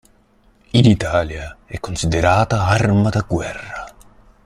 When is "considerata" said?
1.79-2.65